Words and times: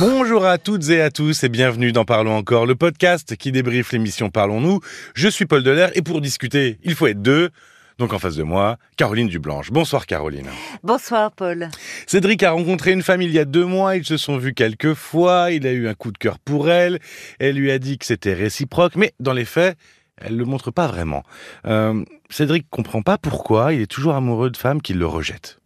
Bonjour 0.00 0.46
à 0.46 0.56
toutes 0.56 0.88
et 0.88 1.02
à 1.02 1.10
tous 1.10 1.44
et 1.44 1.50
bienvenue 1.50 1.92
dans 1.92 2.06
Parlons 2.06 2.34
encore, 2.34 2.64
le 2.64 2.74
podcast 2.74 3.36
qui 3.36 3.52
débriefe 3.52 3.92
l'émission 3.92 4.30
Parlons-nous. 4.30 4.80
Je 5.12 5.28
suis 5.28 5.44
Paul 5.44 5.62
Delair 5.62 5.90
et 5.94 6.00
pour 6.00 6.22
discuter, 6.22 6.78
il 6.82 6.94
faut 6.94 7.06
être 7.06 7.20
deux. 7.20 7.50
Donc 7.98 8.14
en 8.14 8.18
face 8.18 8.34
de 8.34 8.42
moi, 8.42 8.78
Caroline 8.96 9.28
Dublanche. 9.28 9.70
Bonsoir 9.70 10.06
Caroline. 10.06 10.48
Bonsoir 10.82 11.32
Paul. 11.32 11.68
Cédric 12.06 12.42
a 12.44 12.52
rencontré 12.52 12.92
une 12.92 13.02
femme 13.02 13.20
il 13.20 13.30
y 13.30 13.38
a 13.38 13.44
deux 13.44 13.66
mois, 13.66 13.94
ils 13.94 14.06
se 14.06 14.16
sont 14.16 14.38
vus 14.38 14.54
quelques 14.54 14.94
fois, 14.94 15.50
il 15.50 15.66
a 15.66 15.72
eu 15.72 15.86
un 15.86 15.92
coup 15.92 16.12
de 16.12 16.18
cœur 16.18 16.38
pour 16.38 16.70
elle, 16.70 16.98
elle 17.38 17.56
lui 17.56 17.70
a 17.70 17.78
dit 17.78 17.98
que 17.98 18.06
c'était 18.06 18.32
réciproque, 18.32 18.96
mais 18.96 19.12
dans 19.20 19.34
les 19.34 19.44
faits, 19.44 19.76
elle 20.16 20.34
le 20.34 20.46
montre 20.46 20.70
pas 20.70 20.86
vraiment. 20.86 21.24
Euh, 21.66 22.02
Cédric 22.30 22.70
comprend 22.70 23.02
pas 23.02 23.18
pourquoi 23.18 23.74
il 23.74 23.82
est 23.82 23.86
toujours 23.86 24.14
amoureux 24.14 24.48
de 24.48 24.56
femmes 24.56 24.80
qui 24.80 24.94
le 24.94 25.04
rejettent. 25.04 25.59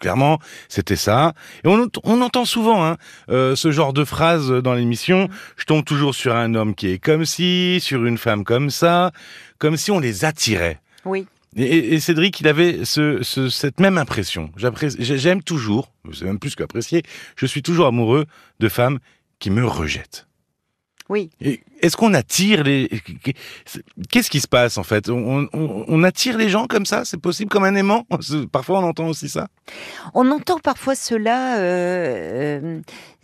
Clairement, 0.00 0.38
c'était 0.68 0.96
ça. 0.96 1.32
Et 1.64 1.68
on, 1.68 1.88
on 2.04 2.20
entend 2.20 2.44
souvent 2.44 2.84
hein, 2.84 2.96
euh, 3.30 3.56
ce 3.56 3.70
genre 3.70 3.92
de 3.92 4.04
phrase 4.04 4.50
dans 4.50 4.74
l'émission. 4.74 5.28
Je 5.56 5.64
tombe 5.64 5.84
toujours 5.84 6.14
sur 6.14 6.34
un 6.34 6.54
homme 6.54 6.74
qui 6.74 6.88
est 6.88 6.98
comme 6.98 7.24
si, 7.24 7.78
sur 7.80 8.04
une 8.04 8.18
femme 8.18 8.44
comme 8.44 8.70
ça, 8.70 9.12
comme 9.58 9.76
si 9.76 9.90
on 9.90 9.98
les 9.98 10.24
attirait. 10.24 10.80
Oui. 11.04 11.26
Et, 11.56 11.94
et 11.94 12.00
Cédric, 12.00 12.40
il 12.40 12.48
avait 12.48 12.84
ce, 12.84 13.22
ce, 13.22 13.48
cette 13.50 13.78
même 13.78 13.98
impression. 13.98 14.50
J'aime 14.56 15.42
toujours, 15.42 15.92
c'est 16.12 16.24
même 16.24 16.38
plus 16.38 16.54
qu'apprécier, 16.54 17.02
je 17.36 17.46
suis 17.46 17.62
toujours 17.62 17.86
amoureux 17.86 18.24
de 18.60 18.68
femmes 18.68 18.98
qui 19.38 19.50
me 19.50 19.66
rejettent. 19.66 20.26
Oui. 21.12 21.30
Est-ce 21.80 21.94
qu'on 21.94 22.14
attire 22.14 22.64
les... 22.64 22.88
Qu'est-ce 24.10 24.30
qui 24.30 24.40
se 24.40 24.48
passe 24.48 24.78
en 24.78 24.82
fait? 24.82 25.10
On, 25.10 25.46
on, 25.52 25.84
on, 25.86 26.02
attire 26.04 26.38
les 26.38 26.48
gens 26.48 26.66
comme 26.66 26.86
ça? 26.86 27.04
C'est 27.04 27.20
possible 27.20 27.50
comme 27.50 27.64
un 27.64 27.74
aimant? 27.74 28.06
Parfois 28.50 28.78
on 28.78 28.84
entend 28.84 29.08
aussi 29.08 29.28
ça? 29.28 29.48
On 30.14 30.30
entend 30.30 30.58
parfois 30.58 30.94
cela, 30.94 31.58
euh, 31.58 32.80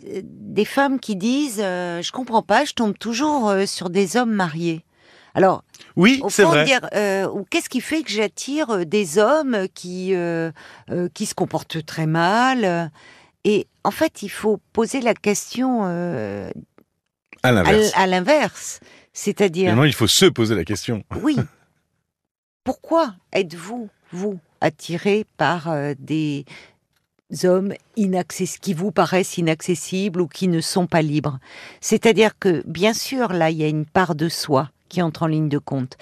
euh, 0.07 0.21
des 0.23 0.65
femmes 0.65 0.99
qui 0.99 1.15
disent 1.15 1.61
euh, 1.63 2.03
Je 2.03 2.11
comprends 2.11 2.43
pas, 2.43 2.63
je 2.63 2.73
tombe 2.73 2.95
toujours 2.95 3.51
sur 3.65 3.89
des 3.89 4.17
hommes 4.17 4.33
mariés. 4.33 4.85
Alors, 5.33 5.63
oui, 5.95 6.21
c'est 6.29 6.43
vrai. 6.43 6.65
Dire, 6.65 6.87
euh, 6.93 7.27
qu'est-ce 7.49 7.69
qui 7.69 7.81
fait 7.81 8.03
que 8.03 8.11
j'attire 8.11 8.85
des 8.85 9.17
hommes 9.17 9.67
qui 9.73 10.13
euh, 10.13 10.51
qui 11.15 11.25
se 11.25 11.33
comportent 11.33 11.83
très 11.85 12.05
mal? 12.05 12.91
Et 13.45 13.67
en 13.83 13.91
fait, 13.91 14.21
il 14.21 14.29
faut 14.29 14.59
poser 14.73 15.01
la 15.01 15.13
question 15.13 15.81
euh, 15.83 16.51
à 17.43 17.51
l'inverse. 17.51 17.91
À 17.95 18.07
l'inverse, 18.07 18.79
c'est-à-dire. 19.13 19.65
Finalement, 19.65 19.85
il 19.85 19.93
faut 19.93 20.07
se 20.07 20.25
poser 20.25 20.55
la 20.55 20.65
question. 20.65 21.03
Oui. 21.21 21.37
Pourquoi 22.63 23.15
êtes-vous 23.31 23.89
vous 24.11 24.39
attiré 24.61 25.25
par 25.37 25.69
euh, 25.69 25.93
des 25.97 26.45
hommes 27.43 27.73
qui 28.61 28.73
vous 28.73 28.91
paraissent 28.91 29.37
inaccessibles 29.37 30.21
ou 30.21 30.27
qui 30.27 30.47
ne 30.47 30.61
sont 30.61 30.87
pas 30.87 31.01
libres? 31.01 31.39
C'est-à-dire 31.81 32.37
que, 32.39 32.63
bien 32.67 32.93
sûr, 32.93 33.33
là, 33.33 33.49
il 33.49 33.57
y 33.57 33.63
a 33.63 33.67
une 33.67 33.85
part 33.85 34.15
de 34.15 34.29
soi 34.29 34.69
qui 34.89 35.01
entre 35.01 35.23
en 35.23 35.27
ligne 35.27 35.49
de 35.49 35.59
compte. 35.59 35.97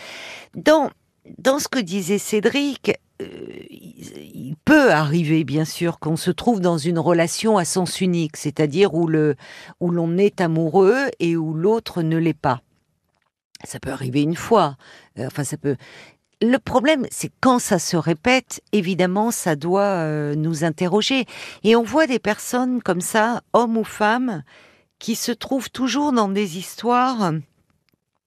Dans, 0.56 0.90
dans 1.38 1.60
ce 1.60 1.68
que 1.68 1.80
disait 1.80 2.18
Cédric, 2.18 2.94
euh, 3.22 3.26
il 3.70 4.56
peut 4.64 4.92
arriver, 4.92 5.44
bien 5.44 5.66
sûr, 5.66 6.00
qu'on 6.00 6.18
se 6.18 6.32
trouve 6.32 6.60
dans 6.60 6.78
une 6.78 7.00
relation 7.00 7.58
à 7.58 7.66
sens 7.66 8.02
unique, 8.02 8.38
c'est-à-dire 8.38 8.94
où 8.94 9.08
le 9.08 9.36
où 9.80 9.92
l'on 9.92 10.18
est 10.18 10.42
amoureux 10.42 11.08
et 11.20 11.36
où 11.36 11.54
l'autre 11.54 12.02
ne 12.02 12.18
l'est 12.18 12.34
pas. 12.34 12.62
Ça 13.64 13.80
peut 13.80 13.92
arriver 13.92 14.22
une 14.22 14.36
fois. 14.36 14.78
Euh, 15.18 15.28
enfin, 15.28 15.44
ça 15.44 15.58
peut. 15.58 15.78
Le 16.42 16.58
problème, 16.60 17.08
c'est 17.10 17.32
quand 17.42 17.58
ça 17.58 17.80
se 17.80 17.98
répète, 17.98 18.62
évidemment, 18.72 19.32
ça 19.32 19.56
doit 19.56 19.82
euh, 19.82 20.36
nous 20.36 20.64
interroger. 20.64 21.26
Et 21.64 21.76
on 21.76 21.84
voit 21.84 22.06
des 22.06 22.20
personnes 22.20 22.84
comme 22.84 23.02
ça, 23.02 23.42
hommes 23.54 23.78
ou 23.78 23.84
femmes, 23.84 24.44
qui 25.00 25.16
se 25.16 25.32
trouvent 25.32 25.72
toujours 25.72 26.12
dans 26.12 26.30
des 26.30 26.60
histoires 26.60 27.32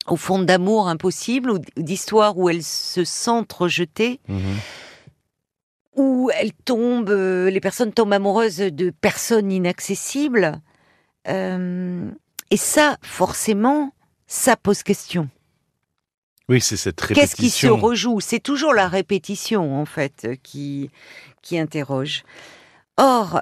au 0.07 0.15
fond 0.15 0.39
d'amour 0.39 0.87
impossible 0.87 1.51
ou 1.51 1.59
d'histoires 1.77 2.37
où 2.37 2.49
elles 2.49 2.63
se 2.63 3.03
sentent 3.03 3.53
rejetées, 3.53 4.19
mmh. 4.27 4.39
Où 6.21 6.29
elles 6.31 6.53
tombent, 6.53 7.09
euh, 7.09 7.49
les 7.49 7.59
personnes 7.59 7.91
tombent 7.91 8.13
amoureuses 8.13 8.57
de 8.57 8.91
personnes 8.91 9.51
inaccessibles. 9.51 10.61
Euh, 11.27 12.09
et 12.51 12.57
ça, 12.57 12.97
forcément, 13.01 13.93
ça 14.27 14.55
pose 14.55 14.83
question. 14.83 15.29
Oui, 16.47 16.61
c'est 16.61 16.77
cette 16.77 16.99
répétition. 17.01 17.21
Qu'est-ce 17.21 17.35
qui 17.35 17.49
se 17.49 17.67
rejoue? 17.67 18.19
C'est 18.19 18.39
toujours 18.39 18.73
la 18.73 18.87
répétition, 18.87 19.79
en 19.79 19.85
fait, 19.85 20.27
qui, 20.43 20.91
qui 21.41 21.57
interroge. 21.57 22.23
Or, 22.97 23.41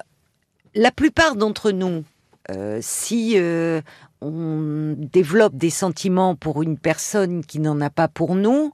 la 0.75 0.91
plupart 0.91 1.35
d'entre 1.35 1.71
nous, 1.71 2.03
euh, 2.51 2.79
si 2.81 3.33
euh, 3.35 3.81
on 4.21 4.95
développe 4.97 5.55
des 5.55 5.69
sentiments 5.69 6.35
pour 6.35 6.63
une 6.63 6.77
personne 6.77 7.43
qui 7.43 7.59
n'en 7.59 7.81
a 7.81 7.89
pas 7.89 8.07
pour 8.07 8.35
nous, 8.35 8.71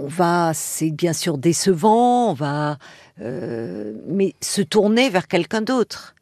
on 0.00 0.06
va, 0.06 0.52
c'est 0.54 0.90
bien 0.90 1.12
sûr 1.12 1.38
décevant, 1.38 2.30
on 2.30 2.34
va, 2.34 2.78
euh, 3.20 3.92
mais 4.06 4.34
se 4.40 4.62
tourner 4.62 5.10
vers 5.10 5.28
quelqu'un 5.28 5.62
d'autre. 5.62 6.14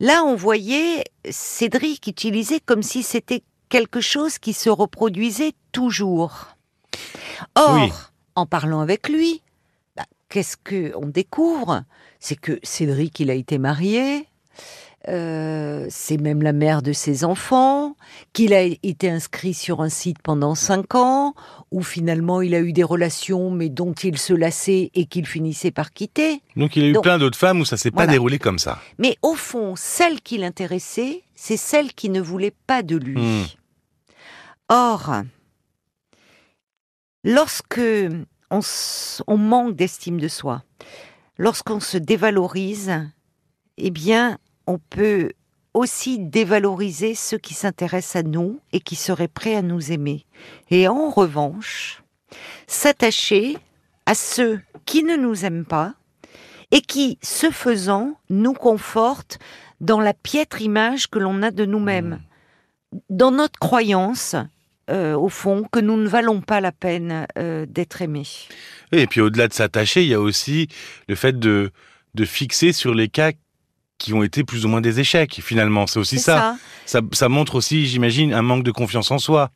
Là, 0.00 0.24
on 0.24 0.34
voyait 0.34 1.04
Cédric 1.30 2.06
utiliser 2.06 2.58
comme 2.60 2.82
si 2.82 3.02
c'était 3.02 3.42
quelque 3.68 4.00
chose 4.00 4.38
qui 4.38 4.52
se 4.52 4.68
reproduisait 4.68 5.52
toujours. 5.70 6.56
Or, 7.54 7.74
oui. 7.74 7.92
en 8.34 8.46
parlant 8.46 8.80
avec 8.80 9.08
lui, 9.08 9.42
bah, 9.96 10.04
qu'est-ce 10.28 10.56
que 10.56 10.92
on 10.96 11.06
découvre? 11.06 11.84
C'est 12.18 12.36
que 12.36 12.58
Cédric, 12.62 13.20
il 13.20 13.30
a 13.30 13.34
été 13.34 13.58
marié, 13.58 14.26
euh, 15.08 15.86
c'est 15.90 16.16
même 16.16 16.42
la 16.42 16.52
mère 16.52 16.82
de 16.82 16.92
ses 16.92 17.24
enfants, 17.24 17.96
qu'il 18.32 18.54
a 18.54 18.62
été 18.62 19.10
inscrit 19.10 19.54
sur 19.54 19.80
un 19.80 19.88
site 19.88 20.18
pendant 20.22 20.54
cinq 20.54 20.94
ans, 20.94 21.34
où 21.70 21.82
finalement 21.82 22.40
il 22.40 22.54
a 22.54 22.60
eu 22.60 22.72
des 22.72 22.84
relations, 22.84 23.50
mais 23.50 23.68
dont 23.68 23.92
il 23.92 24.18
se 24.18 24.32
lassait 24.32 24.90
et 24.94 25.06
qu'il 25.06 25.26
finissait 25.26 25.70
par 25.70 25.92
quitter. 25.92 26.40
Donc 26.56 26.76
il 26.76 26.84
a 26.84 26.86
eu 26.88 26.92
Donc, 26.92 27.02
plein 27.02 27.18
d'autres 27.18 27.38
femmes 27.38 27.60
où 27.60 27.64
ça 27.64 27.76
s'est 27.76 27.90
voilà. 27.90 28.06
pas 28.06 28.12
déroulé 28.12 28.38
comme 28.38 28.58
ça. 28.58 28.78
Mais 28.98 29.16
au 29.22 29.34
fond, 29.34 29.74
celle 29.76 30.20
qui 30.20 30.38
l'intéressait, 30.38 31.22
c'est 31.34 31.56
celle 31.56 31.92
qui 31.92 32.08
ne 32.08 32.20
voulait 32.20 32.54
pas 32.66 32.82
de 32.82 32.96
lui. 32.96 33.20
Mmh. 33.20 33.44
Or, 34.68 35.22
lorsque 37.24 37.80
on, 38.50 38.60
on 39.26 39.36
manque 39.36 39.74
d'estime 39.74 40.20
de 40.20 40.28
soi, 40.28 40.62
lorsqu'on 41.38 41.80
se 41.80 41.98
dévalorise, 41.98 42.92
eh 43.78 43.90
bien, 43.90 44.38
on 44.66 44.78
peut 44.78 45.32
aussi 45.74 46.18
dévaloriser 46.18 47.14
ceux 47.14 47.38
qui 47.38 47.54
s'intéressent 47.54 48.16
à 48.16 48.22
nous 48.22 48.60
et 48.72 48.80
qui 48.80 48.96
seraient 48.96 49.28
prêts 49.28 49.56
à 49.56 49.62
nous 49.62 49.92
aimer. 49.92 50.26
Et 50.70 50.88
en 50.88 51.10
revanche, 51.10 52.02
s'attacher 52.66 53.56
à 54.06 54.14
ceux 54.14 54.60
qui 54.84 55.02
ne 55.02 55.16
nous 55.16 55.44
aiment 55.44 55.64
pas 55.64 55.94
et 56.70 56.80
qui, 56.80 57.18
ce 57.22 57.50
faisant, 57.50 58.18
nous 58.30 58.54
confortent 58.54 59.38
dans 59.80 60.00
la 60.00 60.14
piètre 60.14 60.62
image 60.62 61.08
que 61.08 61.18
l'on 61.18 61.42
a 61.42 61.50
de 61.50 61.64
nous-mêmes, 61.64 62.20
dans 63.10 63.30
notre 63.30 63.58
croyance, 63.58 64.36
euh, 64.90 65.14
au 65.14 65.28
fond, 65.28 65.64
que 65.70 65.80
nous 65.80 65.96
ne 65.96 66.08
valons 66.08 66.40
pas 66.40 66.60
la 66.60 66.72
peine 66.72 67.26
euh, 67.38 67.66
d'être 67.66 68.02
aimés. 68.02 68.26
Et 68.92 69.06
puis 69.06 69.20
au-delà 69.20 69.48
de 69.48 69.52
s'attacher, 69.52 70.02
il 70.02 70.08
y 70.08 70.14
a 70.14 70.20
aussi 70.20 70.68
le 71.08 71.14
fait 71.14 71.38
de, 71.38 71.72
de 72.14 72.24
fixer 72.24 72.72
sur 72.72 72.94
les 72.94 73.08
cas 73.08 73.32
qui 74.02 74.14
ont 74.14 74.22
été 74.24 74.42
plus 74.42 74.64
ou 74.64 74.68
moins 74.68 74.80
des 74.80 74.98
échecs. 74.98 75.40
Finalement, 75.42 75.86
c'est 75.86 76.00
aussi 76.00 76.18
ça. 76.18 76.56
Ça. 76.86 77.00
ça. 77.00 77.06
ça. 77.12 77.28
montre 77.28 77.54
aussi, 77.54 77.86
j'imagine, 77.86 78.34
un 78.34 78.42
manque 78.42 78.64
de 78.64 78.72
confiance 78.72 79.10
en 79.12 79.18
soi. 79.18 79.50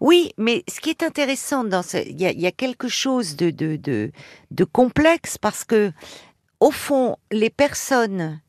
Oui, 0.00 0.32
mais 0.36 0.64
ce 0.68 0.80
qui 0.80 0.90
est 0.90 1.04
intéressant 1.04 1.62
dans 1.62 1.82
ce, 1.82 1.98
il 1.98 2.20
y 2.20 2.26
a, 2.26 2.32
y 2.32 2.46
a, 2.46 2.52
quelque 2.52 2.88
chose 2.88 3.36
de, 3.36 3.50
de, 3.50 3.76
de, 3.76 4.10
de 4.50 4.64
complexe 4.64 5.38
parce 5.38 5.62
que, 5.64 5.92
au 6.58 6.72
fond, 6.72 7.16
les 7.30 7.50
personnes 7.50 8.40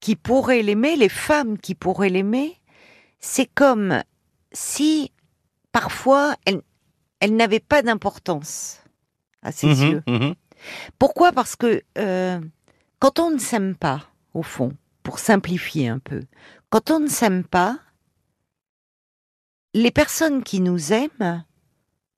qui 0.00 0.16
pourraient 0.16 0.62
l'aimer, 0.62 0.96
les 0.96 1.08
femmes 1.08 1.58
qui 1.58 1.74
pourraient 1.74 2.10
l'aimer, 2.10 2.54
c'est 3.20 3.48
comme 3.52 4.02
si 4.52 5.12
parfois 5.72 6.36
elles, 6.44 6.60
elles 7.20 7.34
n'avaient 7.34 7.58
pas 7.58 7.82
d'importance 7.82 8.82
à 9.42 9.50
ses 9.50 9.68
mmh, 9.68 9.90
yeux. 9.90 10.02
Mmh. 10.06 10.32
Pourquoi? 10.98 11.32
Parce 11.32 11.56
que 11.56 11.82
euh, 11.96 12.38
quand 12.98 13.18
on 13.18 13.30
ne 13.30 13.38
s'aime 13.38 13.74
pas, 13.74 14.02
au 14.38 14.42
fond, 14.42 14.72
pour 15.02 15.18
simplifier 15.18 15.88
un 15.88 15.98
peu. 15.98 16.22
Quand 16.70 16.90
on 16.90 17.00
ne 17.00 17.08
s'aime 17.08 17.44
pas, 17.44 17.78
les 19.74 19.90
personnes 19.90 20.42
qui 20.42 20.60
nous 20.60 20.92
aiment, 20.92 21.44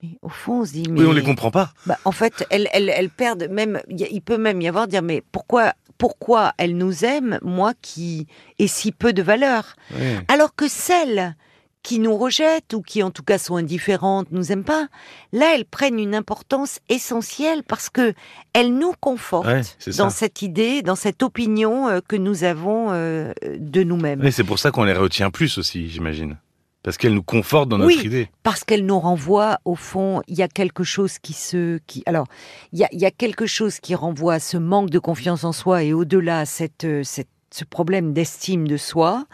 mais 0.02 0.18
au 0.22 0.28
fond, 0.28 0.60
on 0.60 0.64
se 0.64 0.72
dit, 0.72 0.84
mais 0.88 1.00
oui, 1.00 1.06
on 1.06 1.12
les 1.12 1.22
comprend 1.22 1.50
pas. 1.50 1.72
Bah, 1.86 1.98
en 2.04 2.12
fait, 2.12 2.46
elles, 2.50 2.68
elles, 2.72 2.88
elles 2.88 3.10
perdent 3.10 3.48
même. 3.50 3.80
Il 3.88 4.22
peut 4.22 4.38
même 4.38 4.60
y 4.62 4.68
avoir 4.68 4.88
dire, 4.88 5.02
mais 5.02 5.22
pourquoi, 5.32 5.74
pourquoi 5.98 6.54
elles 6.58 6.76
nous 6.76 7.04
aiment, 7.04 7.38
moi 7.42 7.72
qui 7.82 8.26
ai 8.58 8.66
si 8.66 8.92
peu 8.92 9.12
de 9.12 9.22
valeur, 9.22 9.76
oui. 9.94 10.16
alors 10.28 10.54
que 10.54 10.68
celles 10.68 11.36
qui 11.82 11.98
nous 11.98 12.16
rejettent 12.16 12.74
ou 12.74 12.82
qui 12.82 13.02
en 13.02 13.10
tout 13.10 13.22
cas 13.22 13.38
sont 13.38 13.56
indifférentes, 13.56 14.28
nous 14.32 14.52
aiment 14.52 14.64
pas, 14.64 14.88
là 15.32 15.54
elles 15.54 15.64
prennent 15.64 15.98
une 15.98 16.14
importance 16.14 16.78
essentielle 16.88 17.62
parce 17.62 17.88
que 17.88 18.12
elles 18.52 18.74
nous 18.74 18.92
confortent 19.00 19.46
Ouais, 19.46 19.62
c'est 19.78 19.92
ça. 19.92 20.02
dans 20.04 20.10
cette 20.10 20.42
idée, 20.42 20.82
dans 20.82 20.94
cette 20.96 21.22
opinion 21.22 21.88
euh, 21.88 22.00
que 22.06 22.16
nous 22.16 22.44
avons 22.44 22.88
euh, 22.90 23.32
de 23.58 23.82
nous-mêmes. 23.82 24.24
Et 24.24 24.30
c'est 24.30 24.44
pour 24.44 24.58
ça 24.58 24.70
qu'on 24.70 24.84
les 24.84 24.92
retient 24.92 25.30
plus 25.30 25.56
aussi, 25.58 25.88
j'imagine. 25.88 26.36
Parce 26.82 26.96
qu'elles 26.96 27.12
nous 27.14 27.22
confortent 27.22 27.68
dans 27.68 27.76
notre 27.76 27.94
Oui. 27.94 28.06
idée. 28.06 28.30
parce 28.42 28.64
qu'elle 28.64 28.86
nous 28.86 28.98
renvoie 28.98 29.58
au 29.66 29.74
fond, 29.74 30.22
il 30.28 30.36
y 30.38 30.42
a 30.42 30.48
quelque 30.48 30.82
chose 30.82 31.18
qui 31.18 31.34
se, 31.34 31.78
qui, 31.86 32.02
alors, 32.06 32.26
il 32.72 32.78
y 32.78 32.84
a, 32.84 32.88
il 32.92 32.98
y 33.00 33.04
a 33.04 33.10
quelque 33.10 33.44
chose 33.46 33.80
qui 33.80 33.94
renvoie 33.94 34.34
à 34.34 34.40
ce 34.40 34.56
manque 34.56 34.88
de 34.88 34.98
confiance 34.98 35.44
en 35.44 35.52
soi 35.52 35.82
et 35.82 35.92
au-delà 35.92 36.46
cette, 36.46 36.84
euh, 36.84 37.02
cette- 37.04 37.28
ce 37.52 37.64
problème 37.64 38.12
d'estime 38.14 38.66
de 38.68 38.76
soi. 38.78 39.24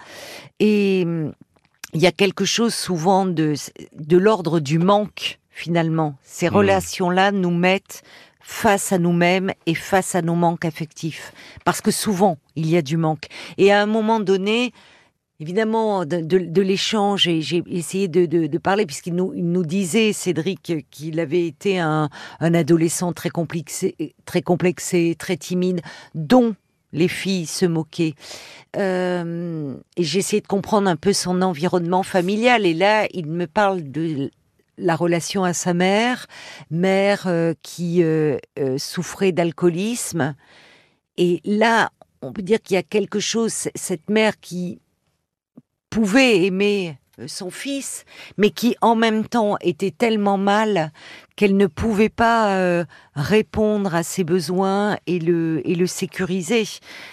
Et 0.58 1.02
hum, 1.06 1.32
il 1.94 2.00
y 2.00 2.06
a 2.06 2.12
quelque 2.12 2.44
chose 2.44 2.74
souvent 2.74 3.26
de, 3.26 3.54
de 3.98 4.16
l'ordre 4.16 4.60
du 4.60 4.78
manque 4.78 5.38
finalement. 5.50 6.16
Ces 6.22 6.48
Mhm. 6.50 6.56
relations-là 6.56 7.32
nous 7.32 7.50
mettent 7.54 8.02
face 8.40 8.92
à 8.92 8.98
nous-mêmes 8.98 9.52
et 9.66 9.74
face 9.74 10.14
à 10.14 10.22
nos 10.22 10.34
manques 10.34 10.64
affectifs. 10.64 11.32
Parce 11.64 11.80
que 11.80 11.90
souvent, 11.90 12.38
il 12.54 12.68
y 12.68 12.76
a 12.76 12.82
du 12.82 12.96
manque. 12.96 13.26
Et 13.58 13.72
à 13.72 13.80
un 13.82 13.86
moment 13.86 14.20
donné, 14.20 14.72
évidemment, 15.40 16.04
de, 16.04 16.20
de- 16.20 16.38
de 16.38 16.62
l'échange, 16.62 17.26
et 17.26 17.40
j'ai 17.42 17.62
essayé 17.66 18.06
de, 18.08 18.26
de- 18.26 18.46
de 18.46 18.58
parler, 18.58 18.86
puisqu'il 18.86 19.14
nous, 19.14 19.32
il 19.34 19.50
nous 19.50 19.64
disait, 19.64 20.12
Cédric, 20.12 20.74
qu'il 20.90 21.18
avait 21.20 21.46
été 21.46 21.78
un, 21.78 22.08
un 22.40 22.54
adolescent 22.54 23.12
très 23.12 23.30
complexé, 23.30 23.96
très 24.26 24.42
complexé, 24.42 25.16
très 25.18 25.36
timide, 25.36 25.80
dont 26.14 26.54
les 26.92 27.08
filles 27.08 27.46
se 27.46 27.66
moquaient. 27.66 28.14
Euh, 28.76 29.74
et 29.96 30.02
j'ai 30.02 30.40
de 30.40 30.46
comprendre 30.46 30.88
un 30.88 30.96
peu 30.96 31.12
son 31.12 31.42
environnement 31.42 32.02
familial. 32.02 32.66
Et 32.66 32.74
là, 32.74 33.06
il 33.12 33.26
me 33.26 33.46
parle 33.46 33.90
de 33.90 34.30
la 34.78 34.96
relation 34.96 35.44
à 35.44 35.54
sa 35.54 35.72
mère, 35.72 36.26
mère 36.70 37.26
euh, 37.26 37.54
qui 37.62 38.02
euh, 38.02 38.38
souffrait 38.76 39.32
d'alcoolisme. 39.32 40.34
Et 41.16 41.40
là, 41.44 41.90
on 42.20 42.32
peut 42.32 42.42
dire 42.42 42.60
qu'il 42.60 42.74
y 42.74 42.78
a 42.78 42.82
quelque 42.82 43.20
chose, 43.20 43.68
cette 43.74 44.10
mère 44.10 44.38
qui 44.40 44.80
pouvait 45.88 46.44
aimer 46.44 46.98
son 47.26 47.50
fils, 47.50 48.04
mais 48.36 48.50
qui 48.50 48.76
en 48.80 48.94
même 48.94 49.26
temps 49.26 49.56
était 49.60 49.90
tellement 49.90 50.38
mal 50.38 50.92
qu'elle 51.36 51.56
ne 51.56 51.66
pouvait 51.66 52.08
pas 52.08 52.56
euh, 52.56 52.84
répondre 53.14 53.94
à 53.94 54.02
ses 54.02 54.24
besoins 54.24 54.98
et 55.06 55.18
le, 55.18 55.60
et 55.68 55.74
le 55.74 55.86
sécuriser. 55.86 56.64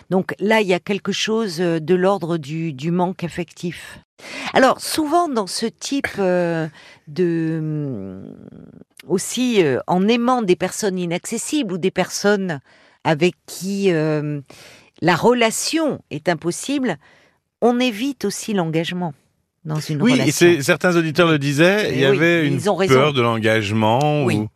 Donc 0.10 0.34
là, 0.40 0.62
il 0.62 0.68
y 0.68 0.74
a 0.74 0.80
quelque 0.80 1.12
chose 1.12 1.62
euh, 1.62 1.80
de 1.80 1.96
l'ordre 1.96 2.38
du, 2.38 2.74
du 2.74 2.92
manque 2.92 3.24
affectif. 3.24 4.00
Alors 4.54 4.80
souvent 4.80 5.28
dans 5.28 5.48
ce 5.48 5.66
type 5.66 6.08
euh, 6.20 6.68
de 7.08 7.58
hum, 7.60 8.36
aussi 9.08 9.64
euh, 9.64 9.80
en 9.88 10.08
aimant 10.08 10.42
des 10.42 10.56
personnes 10.56 10.98
inaccessibles 10.98 11.74
ou 11.74 11.78
des 11.78 11.92
personnes 11.92 12.60
avec 13.04 13.36
qui 13.46 13.92
euh, 13.92 14.42
la 15.02 15.16
relation 15.16 16.00
est 16.10 16.30
impossible, 16.30 16.98
on 17.62 17.80
évite 17.80 18.26
aussi 18.26 18.54
l'engagement 18.54 19.14
dans 19.66 19.80
une 19.80 20.02
Oui, 20.02 20.14
relation. 20.14 20.34
c'est- 20.34 20.62
certains 20.62 20.96
auditeurs 20.96 21.30
le 21.30 21.40
disaient, 21.40 21.90
il 21.94 21.98
y 21.98 22.00
oui, 22.00 22.06
avait 22.06 22.48
une 22.48 22.56
raison. 22.56 22.78
peur 22.78 23.14
de 23.14 23.22
l'engagement. 23.22 24.24
Oui, 24.26 24.36
ou- 24.38 24.48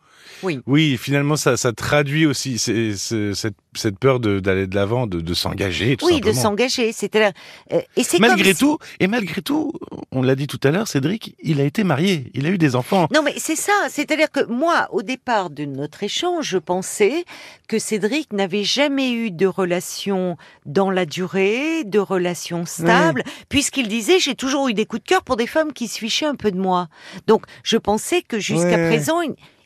oui. 0.44 0.60
Oui, 0.68 0.98
finalement, 1.02 1.36
ça, 1.36 1.58
ça 1.58 1.74
traduit 1.74 2.26
aussi 2.26 2.60
cette, 2.60 3.56
cette 3.76 4.00
peur 4.00 4.20
d'aller 4.20 4.68
de 4.68 4.76
l'avant, 4.76 5.08
de, 5.08 5.20
de 5.22 5.34
s'engager, 5.34 5.98
Oui, 6.04 6.22
de 6.22 6.32
s'engager. 6.32 6.92
Euh, 7.16 7.82
et 7.96 8.04
c'est 8.04 8.20
Malgré 8.20 8.44
comme 8.50 8.54
si- 8.54 8.60
tout, 8.60 8.78
et 9.00 9.08
malgré 9.08 9.42
tout, 9.42 9.72
on 10.18 10.22
l'a 10.24 10.36
dit 10.36 10.48
tout 10.48 10.60
à 10.64 10.72
l'heure, 10.72 10.88
Cédric, 10.88 11.36
il 11.42 11.62
a 11.62 11.64
été 11.64 11.84
marié, 11.84 12.32
il 12.34 12.46
a 12.46 12.50
eu 12.50 12.58
des 12.58 12.76
enfants. 12.76 13.08
Non, 13.14 13.22
mais 13.24 13.34
c'est 13.38 13.56
ça. 13.56 13.74
C'est-à-dire 13.90 14.32
que 14.32 14.44
moi, 14.46 14.88
au 14.92 15.04
départ 15.04 15.50
de 15.50 15.66
notre 15.66 16.04
échange, 16.04 16.48
je 16.50 16.58
pensais 16.58 17.24
que 17.68 17.78
Cédric 17.80 18.34
n'avait 18.34 18.64
jamais 18.64 19.12
eu 19.12 19.30
de 19.32 19.46
relation 19.46 20.38
dans 20.66 20.90
la 20.90 21.06
durée, 21.06 21.84
de 21.84 22.00
relation 22.00 22.66
stable, 22.66 23.24
puisqu'il 23.50 23.88
disait 23.88 24.20
j'ai 24.20 24.36
toujours 24.36 24.68
eu 24.70 24.74
des 24.74 24.86
coups 24.86 25.04
de 25.04 25.08
cœur 25.08 25.24
pour 25.24 25.36
des 25.38 25.48
femmes 25.48 25.74
qui 25.74 25.88
se 25.88 26.00
fichaient 26.00 26.26
un 26.26 26.36
peu 26.36 26.52
de 26.52 26.58
moi. 26.60 26.88
Donc, 27.28 27.44
je 27.64 27.78
pensais 27.78 28.22
que 28.24 28.40
jusqu'à 28.40 28.78
présent, 28.88 29.20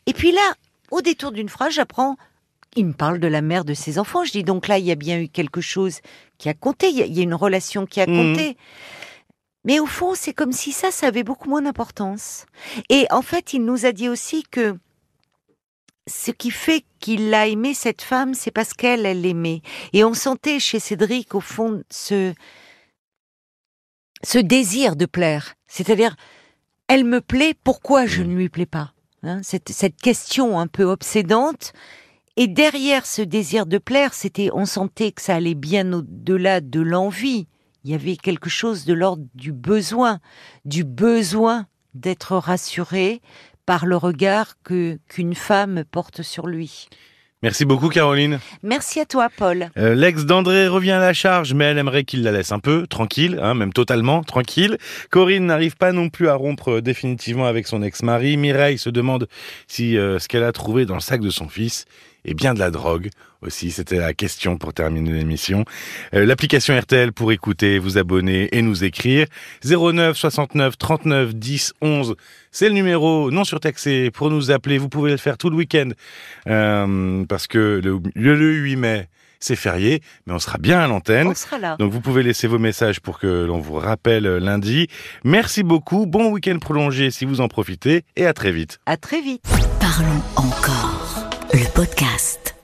et 0.06 0.12
puis 0.12 0.32
là, 0.32 0.54
au 0.90 1.00
détour 1.00 1.32
d'une 1.32 1.48
phrase, 1.48 1.72
j'apprends. 1.74 2.16
Il 2.74 2.86
me 2.86 2.92
parle 2.94 3.18
de 3.18 3.26
la 3.28 3.42
mère 3.42 3.64
de 3.66 3.74
ses 3.74 3.98
enfants. 3.98 4.24
Je 4.24 4.32
dis 4.32 4.44
donc 4.44 4.66
là, 4.66 4.78
il 4.78 4.84
y 4.86 4.90
a 4.90 4.94
bien 4.94 5.18
eu 5.20 5.28
quelque 5.28 5.60
chose 5.60 5.98
qui 6.38 6.48
a 6.48 6.54
compté. 6.54 6.88
Il 6.88 6.96
y 6.96 7.20
a, 7.20 7.22
une 7.22 7.34
relation 7.34 7.84
qui 7.84 8.00
a 8.00 8.06
Mhm. 8.06 8.16
compté. 8.34 8.56
Mais 9.64 9.80
au 9.80 9.86
fond, 9.86 10.14
c'est 10.14 10.32
comme 10.32 10.52
si 10.52 10.72
ça, 10.72 10.90
ça 10.90 11.06
avait 11.06 11.22
beaucoup 11.22 11.48
moins 11.48 11.62
d'importance. 11.62 12.46
Et 12.88 13.06
en 13.10 13.22
fait, 13.22 13.52
il 13.52 13.64
nous 13.64 13.86
a 13.86 13.92
dit 13.92 14.08
aussi 14.08 14.42
que 14.50 14.76
ce 16.08 16.32
qui 16.32 16.50
fait 16.50 16.84
qu'il 16.98 17.32
a 17.32 17.46
aimé 17.46 17.74
cette 17.74 18.02
femme, 18.02 18.34
c'est 18.34 18.50
parce 18.50 18.74
qu'elle, 18.74 19.06
elle 19.06 19.20
l'aimait. 19.20 19.62
Et 19.92 20.04
on 20.04 20.14
sentait 20.14 20.58
chez 20.58 20.80
Cédric, 20.80 21.34
au 21.34 21.40
fond, 21.40 21.84
ce, 21.90 22.34
ce 24.24 24.38
désir 24.38 24.96
de 24.96 25.06
plaire. 25.06 25.54
C'est-à-dire, 25.68 26.16
elle 26.88 27.04
me 27.04 27.20
plaît, 27.20 27.54
pourquoi 27.62 28.06
je 28.06 28.22
ne 28.22 28.34
lui 28.34 28.48
plais 28.48 28.66
pas 28.66 28.92
Hein, 29.24 29.40
cette, 29.44 29.68
cette 29.70 30.00
question 30.00 30.58
un 30.58 30.66
peu 30.66 30.84
obsédante. 30.84 31.72
Et 32.36 32.48
derrière 32.48 33.06
ce 33.06 33.22
désir 33.22 33.66
de 33.66 33.78
plaire, 33.78 34.14
c'était, 34.14 34.50
on 34.52 34.64
sentait 34.64 35.12
que 35.12 35.22
ça 35.22 35.36
allait 35.36 35.54
bien 35.54 35.92
au-delà 35.92 36.60
de 36.60 36.80
l'envie. 36.80 37.46
Il 37.84 37.90
y 37.90 37.94
avait 37.94 38.16
quelque 38.16 38.48
chose 38.48 38.84
de 38.84 38.94
l'ordre 38.94 39.24
du 39.34 39.52
besoin, 39.52 40.20
du 40.64 40.84
besoin 40.84 41.66
d'être 41.94 42.36
rassuré 42.36 43.20
par 43.66 43.86
le 43.86 43.96
regard 43.96 44.54
que 44.62 44.98
qu'une 45.08 45.34
femme 45.34 45.84
porte 45.90 46.22
sur 46.22 46.46
lui. 46.46 46.88
Merci 47.42 47.64
beaucoup, 47.64 47.88
Caroline. 47.88 48.38
Merci 48.62 49.00
à 49.00 49.04
toi, 49.04 49.28
Paul. 49.36 49.68
Euh, 49.76 49.96
L'ex 49.96 50.24
d'André 50.26 50.68
revient 50.68 50.92
à 50.92 51.00
la 51.00 51.12
charge, 51.12 51.54
mais 51.54 51.64
elle 51.64 51.78
aimerait 51.78 52.04
qu'il 52.04 52.22
la 52.22 52.30
laisse 52.30 52.52
un 52.52 52.60
peu 52.60 52.86
tranquille, 52.86 53.40
hein, 53.42 53.54
même 53.54 53.72
totalement 53.72 54.22
tranquille. 54.22 54.78
Corinne 55.10 55.46
n'arrive 55.46 55.76
pas 55.76 55.90
non 55.90 56.08
plus 56.08 56.28
à 56.28 56.36
rompre 56.36 56.74
euh, 56.74 56.82
définitivement 56.82 57.46
avec 57.46 57.66
son 57.66 57.82
ex-mari. 57.82 58.36
Mireille 58.36 58.78
se 58.78 58.90
demande 58.90 59.26
si 59.66 59.98
euh, 59.98 60.20
ce 60.20 60.28
qu'elle 60.28 60.44
a 60.44 60.52
trouvé 60.52 60.86
dans 60.86 60.94
le 60.94 61.00
sac 61.00 61.20
de 61.20 61.30
son 61.30 61.48
fils 61.48 61.86
est 62.24 62.34
bien 62.34 62.54
de 62.54 62.58
la 62.58 62.70
drogue. 62.70 63.08
Aussi, 63.40 63.72
c'était 63.72 63.96
la 63.98 64.14
question 64.14 64.56
pour 64.56 64.72
terminer 64.72 65.12
l'émission. 65.12 65.64
Euh, 66.14 66.24
L'application 66.24 66.78
RTL 66.78 67.12
pour 67.12 67.32
écouter, 67.32 67.78
vous 67.80 67.98
abonner 67.98 68.48
et 68.56 68.62
nous 68.62 68.84
écrire. 68.84 69.26
09 69.64 70.16
69 70.16 70.78
39 70.78 71.34
10 71.34 71.72
11, 71.82 72.14
c'est 72.52 72.68
le 72.68 72.74
numéro 72.74 73.30
non 73.32 73.42
surtaxé 73.44 74.10
pour 74.12 74.30
nous 74.30 74.50
appeler. 74.52 74.78
Vous 74.78 74.88
pouvez 74.88 75.10
le 75.10 75.16
faire 75.16 75.38
tout 75.38 75.50
le 75.50 75.56
week-end 75.56 75.88
euh, 76.48 77.24
parce 77.28 77.46
que 77.46 77.80
le, 77.82 77.98
le- 78.14 78.36
le 78.36 78.52
8 78.54 78.76
mai, 78.76 79.08
c'est 79.40 79.56
férié, 79.56 80.02
mais 80.26 80.34
on 80.34 80.38
sera 80.38 80.58
bien 80.58 80.78
à 80.78 80.86
l'antenne. 80.86 81.26
On 81.26 81.34
sera 81.34 81.58
là. 81.58 81.76
Donc 81.80 81.90
vous 81.92 82.00
pouvez 82.00 82.22
laisser 82.22 82.46
vos 82.46 82.60
messages 82.60 83.00
pour 83.00 83.18
que 83.18 83.44
l'on 83.44 83.58
vous 83.58 83.74
rappelle 83.74 84.24
lundi. 84.36 84.86
Merci 85.24 85.64
beaucoup, 85.64 86.06
bon 86.06 86.30
week-end 86.30 86.58
prolongé 86.60 87.10
si 87.10 87.24
vous 87.24 87.40
en 87.40 87.48
profitez 87.48 88.04
et 88.14 88.24
à 88.26 88.34
très 88.34 88.52
vite. 88.52 88.78
À 88.86 88.96
très 88.96 89.20
vite. 89.20 89.42
Parlons 89.80 90.22
encore. 90.36 91.11
Le 91.54 91.66
podcast. 91.74 92.61